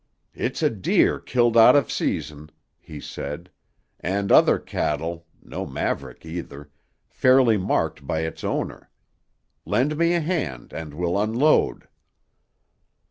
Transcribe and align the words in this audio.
"It's 0.33 0.63
a 0.63 0.71
deer 0.71 1.19
killed 1.19 1.55
out 1.55 1.75
of 1.75 1.91
season," 1.91 2.49
he 2.79 2.99
said, 2.99 3.51
"and 3.99 4.31
other 4.31 4.57
cattle 4.57 5.27
no 5.43 5.63
maverick 5.67 6.25
either 6.25 6.71
fairly 7.07 7.55
marked 7.57 8.07
by 8.07 8.21
its 8.21 8.43
owner. 8.43 8.89
Lend 9.63 9.97
me 9.97 10.15
a 10.15 10.19
hand 10.19 10.73
and 10.73 10.95
we'll 10.95 11.21
unload." 11.21 11.87